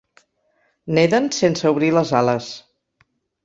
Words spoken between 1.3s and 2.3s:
sense obrir les